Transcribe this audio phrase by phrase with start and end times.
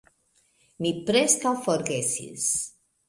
[0.85, 2.49] Mi preskaŭ forgesis